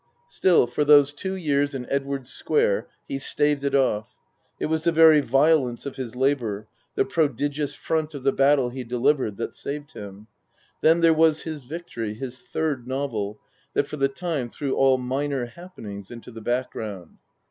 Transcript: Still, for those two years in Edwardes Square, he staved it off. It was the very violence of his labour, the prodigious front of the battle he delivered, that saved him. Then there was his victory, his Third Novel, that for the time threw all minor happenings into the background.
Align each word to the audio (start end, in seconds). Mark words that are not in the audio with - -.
Still, 0.27 0.65
for 0.65 0.83
those 0.83 1.13
two 1.13 1.35
years 1.35 1.75
in 1.75 1.87
Edwardes 1.87 2.31
Square, 2.33 2.87
he 3.07 3.19
staved 3.19 3.63
it 3.63 3.75
off. 3.75 4.15
It 4.59 4.65
was 4.65 4.83
the 4.83 4.91
very 4.91 5.21
violence 5.21 5.85
of 5.85 5.95
his 5.97 6.15
labour, 6.15 6.67
the 6.95 7.05
prodigious 7.05 7.75
front 7.75 8.15
of 8.15 8.23
the 8.23 8.31
battle 8.31 8.69
he 8.69 8.83
delivered, 8.83 9.37
that 9.37 9.53
saved 9.53 9.91
him. 9.93 10.25
Then 10.81 11.01
there 11.01 11.13
was 11.13 11.43
his 11.43 11.61
victory, 11.61 12.15
his 12.15 12.41
Third 12.41 12.87
Novel, 12.87 13.39
that 13.75 13.85
for 13.85 13.97
the 13.97 14.09
time 14.09 14.49
threw 14.49 14.73
all 14.75 14.97
minor 14.97 15.45
happenings 15.45 16.09
into 16.09 16.31
the 16.31 16.41
background. 16.41 17.19